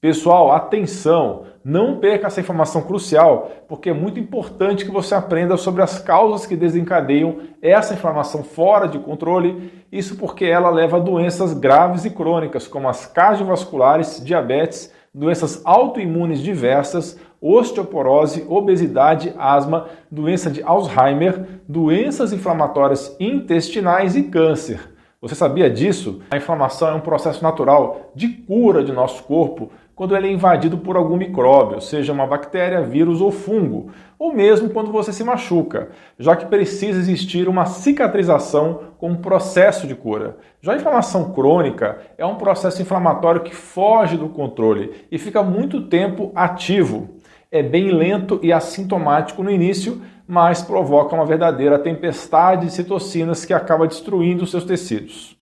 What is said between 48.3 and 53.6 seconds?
e assintomático no início, mas provoca uma verdadeira tempestade de citocinas que